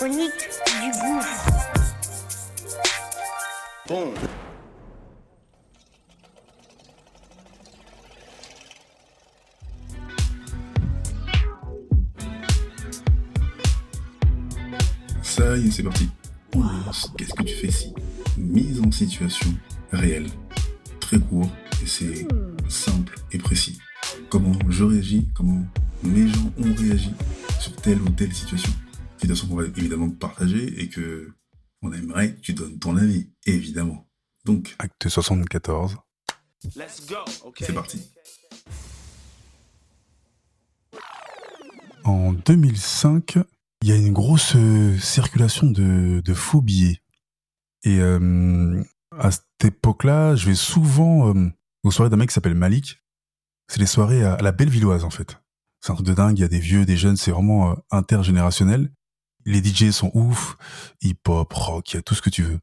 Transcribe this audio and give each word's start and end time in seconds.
Les 0.00 0.06
chroniques 0.06 0.48
du 0.80 0.90
gouffre. 1.00 1.50
Bon. 3.88 4.14
Ça 15.22 15.56
y 15.56 15.66
est, 15.66 15.70
c'est 15.72 15.82
parti. 15.82 16.08
Lance. 16.54 17.10
Qu'est-ce 17.16 17.34
que 17.34 17.42
tu 17.42 17.54
fais 17.54 17.66
ici? 17.66 17.92
Mise 18.36 18.80
en 18.80 18.92
situation 18.92 19.50
réelle. 19.90 20.28
Très 21.00 21.18
court 21.18 21.50
et 21.82 21.86
c'est 21.86 22.28
simple 22.68 23.16
et 23.32 23.38
précis. 23.38 23.78
Comment 24.28 24.52
je 24.68 24.84
réagis, 24.84 25.28
comment 25.34 25.64
mes 26.04 26.28
gens 26.28 26.52
ont 26.58 26.74
réagi 26.76 27.12
sur 27.58 27.74
telle 27.76 28.00
ou 28.00 28.10
telle 28.10 28.32
situation? 28.32 28.72
Situation 29.34 29.48
qu'on 29.48 29.62
va 29.62 29.68
évidemment 29.68 30.10
partager 30.10 30.80
et 30.80 30.88
que 30.88 31.32
on 31.82 31.92
aimerait 31.92 32.34
que 32.34 32.40
tu 32.40 32.54
donnes 32.54 32.78
ton 32.78 32.96
avis, 32.96 33.30
évidemment. 33.46 34.08
Donc, 34.44 34.74
acte 34.78 35.08
74, 35.08 35.96
Let's 36.76 37.06
go. 37.06 37.16
Okay. 37.44 37.66
c'est 37.66 37.72
parti. 37.72 38.00
En 42.04 42.32
2005, 42.32 43.38
il 43.82 43.88
y 43.88 43.92
a 43.92 43.96
une 43.96 44.12
grosse 44.12 44.56
euh, 44.56 44.96
circulation 44.98 45.70
de, 45.70 46.20
de 46.24 46.34
faux 46.34 46.62
billets. 46.62 47.02
Et 47.84 48.00
euh, 48.00 48.82
à 49.16 49.30
cette 49.30 49.44
époque-là, 49.64 50.34
je 50.34 50.46
vais 50.46 50.54
souvent 50.54 51.34
euh, 51.34 51.50
aux 51.84 51.90
soirées 51.90 52.10
d'un 52.10 52.16
mec 52.16 52.30
qui 52.30 52.34
s'appelle 52.34 52.54
Malik. 52.54 53.02
C'est 53.68 53.78
les 53.78 53.86
soirées 53.86 54.24
à, 54.24 54.34
à 54.34 54.42
la 54.42 54.52
Bellevilloise, 54.52 55.04
en 55.04 55.10
fait. 55.10 55.38
C'est 55.80 55.92
un 55.92 55.94
truc 55.94 56.06
de 56.06 56.14
dingue, 56.14 56.38
il 56.38 56.42
y 56.42 56.44
a 56.44 56.48
des 56.48 56.58
vieux, 56.58 56.84
des 56.84 56.96
jeunes, 56.96 57.16
c'est 57.16 57.30
vraiment 57.30 57.70
euh, 57.70 57.74
intergénérationnel. 57.90 58.90
Les 59.48 59.64
DJ 59.64 59.90
sont 59.90 60.10
ouf, 60.14 60.56
hip-hop, 61.00 61.52
rock, 61.52 61.92
il 61.92 61.96
y 61.96 61.98
a 61.98 62.02
tout 62.02 62.14
ce 62.14 62.22
que 62.22 62.30
tu 62.30 62.42
veux. 62.42 62.60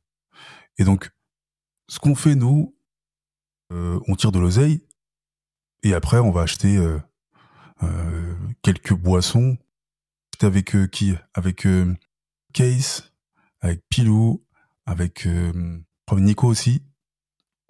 Et 0.77 0.83
donc, 0.83 1.11
ce 1.89 1.99
qu'on 1.99 2.15
fait, 2.15 2.35
nous, 2.35 2.75
euh, 3.71 3.99
on 4.07 4.15
tire 4.15 4.31
de 4.31 4.39
l'oseille, 4.39 4.85
et 5.83 5.93
après, 5.93 6.19
on 6.19 6.31
va 6.31 6.41
acheter 6.41 6.77
euh, 6.77 6.99
euh, 7.83 8.35
quelques 8.61 8.93
boissons. 8.93 9.57
C'était 10.33 10.47
avec 10.47 10.75
qui? 10.91 11.15
Avec 11.33 11.67
Case, 12.53 13.11
avec 13.61 13.81
Pilou, 13.89 14.45
avec 14.85 15.27
Nico 16.11 16.47
aussi. 16.47 16.83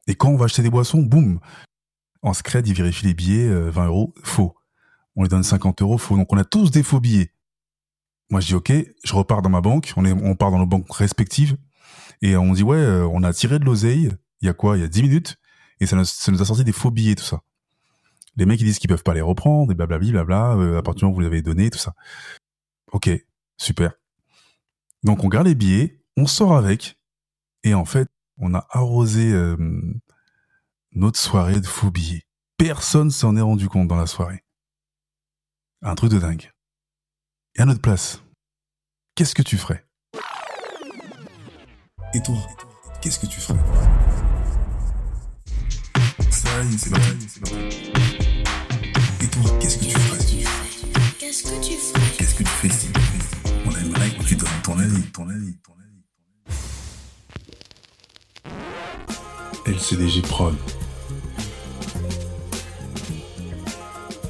Et 0.07 0.15
quand 0.15 0.29
on 0.29 0.37
va 0.37 0.45
acheter 0.45 0.61
des 0.61 0.69
boissons, 0.69 1.01
boum 1.01 1.39
En 2.21 2.33
scred, 2.33 2.67
ils 2.67 2.75
vérifient 2.75 3.07
les 3.07 3.13
billets, 3.13 3.47
euh, 3.47 3.69
20 3.69 3.87
euros, 3.87 4.13
faux. 4.23 4.55
On 5.15 5.23
les 5.23 5.29
donne 5.29 5.43
50 5.43 5.81
euros, 5.81 5.97
faux. 5.97 6.17
Donc 6.17 6.31
on 6.31 6.37
a 6.37 6.43
tous 6.43 6.71
des 6.71 6.83
faux 6.83 6.99
billets. 6.99 7.31
Moi 8.29 8.41
je 8.41 8.47
dis 8.47 8.55
ok, 8.55 8.73
je 9.03 9.13
repars 9.13 9.41
dans 9.41 9.49
ma 9.49 9.61
banque, 9.61 9.93
on, 9.97 10.05
est, 10.05 10.11
on 10.11 10.35
part 10.35 10.51
dans 10.51 10.57
nos 10.57 10.65
banques 10.65 10.91
respectives, 10.91 11.57
et 12.21 12.35
on 12.35 12.53
dit 12.53 12.63
ouais, 12.63 12.77
euh, 12.77 13.07
on 13.07 13.23
a 13.23 13.33
tiré 13.33 13.59
de 13.59 13.65
l'oseille, 13.65 14.11
il 14.41 14.47
y 14.47 14.49
a 14.49 14.53
quoi? 14.53 14.77
Il 14.77 14.81
y 14.81 14.83
a 14.83 14.87
10 14.87 15.03
minutes, 15.03 15.37
et 15.79 15.85
ça 15.85 15.95
nous, 15.95 16.41
a 16.41 16.45
sorti 16.45 16.63
des 16.63 16.71
faux 16.71 16.91
billets, 16.91 17.15
tout 17.15 17.23
ça. 17.23 17.41
Les 18.35 18.45
mecs 18.45 18.59
ils 18.61 18.65
disent 18.65 18.79
qu'ils 18.79 18.89
peuvent 18.89 19.03
pas 19.03 19.13
les 19.13 19.21
reprendre, 19.21 19.71
et 19.71 19.75
blablabla, 19.75 20.11
blabla, 20.11 20.55
euh, 20.55 20.79
à 20.79 20.81
partir 20.81 20.99
du 20.99 21.05
moment 21.05 21.11
où 21.13 21.15
vous 21.15 21.21
les 21.21 21.27
avez 21.27 21.41
donnés, 21.41 21.69
tout 21.69 21.79
ça. 21.79 21.93
Ok, 22.91 23.09
super. 23.57 23.93
Donc 25.03 25.23
on 25.23 25.27
garde 25.29 25.47
les 25.47 25.55
billets, 25.55 26.01
on 26.17 26.25
sort 26.25 26.55
avec, 26.55 26.97
et 27.63 27.73
en 27.73 27.85
fait, 27.85 28.09
on 28.37 28.53
a 28.53 28.65
arrosé 28.71 29.31
euh, 29.31 29.55
notre 30.93 31.19
soirée 31.19 31.61
de 31.61 31.67
faux 31.67 31.91
billets. 31.91 32.23
Personne 32.57 33.11
s'en 33.11 33.35
est 33.35 33.41
rendu 33.41 33.69
compte 33.69 33.87
dans 33.87 33.95
la 33.95 34.07
soirée. 34.07 34.43
Un 35.81 35.95
truc 35.95 36.11
de 36.11 36.19
dingue. 36.19 36.51
Et 37.57 37.61
à 37.61 37.65
notre 37.65 37.79
place, 37.79 38.21
qu'est-ce 39.15 39.33
que 39.33 39.41
tu 39.41 39.57
ferais? 39.57 39.85
Et 42.13 42.21
toi, 42.21 42.35
qu'est-ce 43.01 43.17
que 43.17 43.27
tu 43.27 43.39
ferais? 43.39 43.59
Ça 46.29 46.63
y 46.63 46.73
est, 46.73 46.77
c'est 46.77 46.89
parti, 46.89 47.27
c'est 47.29 47.39
parti. 47.39 47.91
Et 49.21 49.27
toi, 49.27 49.57
qu'est-ce 49.61 49.77
que 49.77 49.85
tu 49.85 49.97
ferais? 49.97 50.17
Qu'est-ce 51.17 51.43
que 51.43 51.65
tu 51.65 51.77
ferais? 51.77 52.11
Qu'est-ce 52.17 52.35
que 52.35 52.43
tu 52.43 52.49
fais 52.49 52.69
On 53.65 53.71
aimerait 53.71 54.09
que 54.09 54.23
tu 54.23 54.35
donnes 54.35 54.49
ton 54.61 54.77
avis, 54.77 55.03
ton 55.13 55.29
avis, 55.29 55.55
ton 55.63 55.75
avis. 55.79 56.03
LCDG 59.65 60.21
Prod. 60.23 60.57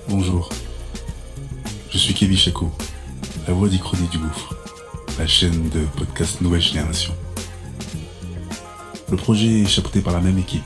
Bonjour. 0.10 0.48
Je 1.90 1.98
suis 1.98 2.14
Kevin 2.14 2.38
Chaco, 2.38 2.72
la 3.48 3.54
voix 3.54 3.70
d'Ichronie 3.70 4.08
du 4.08 4.18
Gouffre, 4.18 4.56
la 5.20 5.28
chaîne 5.28 5.70
de 5.70 5.82
podcast 5.98 6.42
Nouvelle 6.42 6.62
Génération. 6.62 7.14
Le 9.12 9.18
projet 9.18 9.62
est 9.62 9.68
chapeauté 9.68 10.02
par 10.02 10.14
la 10.14 10.20
même 10.20 10.40
équipe. 10.40 10.64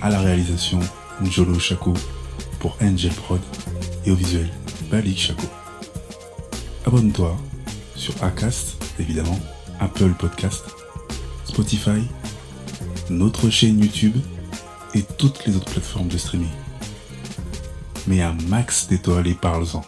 À 0.00 0.10
la 0.10 0.20
réalisation, 0.20 0.78
Njolo 1.20 1.58
Chaco 1.58 1.92
pour 2.60 2.76
Angel 2.80 3.12
Prod 3.12 3.40
et 4.04 4.12
au 4.12 4.14
visuel, 4.14 4.48
Balik 4.90 5.18
Chaco. 5.18 5.46
Abonne-toi 6.86 7.36
sur 7.96 8.14
Acast, 8.22 8.76
évidemment, 9.00 9.40
Apple 9.80 10.14
Podcast, 10.16 10.64
Spotify, 11.44 12.00
notre 13.10 13.50
chaîne 13.50 13.80
YouTube 13.80 14.16
et 14.94 15.02
toutes 15.02 15.44
les 15.46 15.56
autres 15.56 15.70
plateformes 15.72 16.08
de 16.08 16.18
streaming. 16.18 16.48
Mets 18.06 18.22
un 18.22 18.36
max 18.48 18.86
d'étoiles 18.86 19.26
et 19.26 19.34
parle-en. 19.34 19.82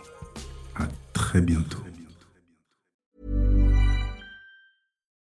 Très 1.20 1.42
bientôt. 1.42 1.89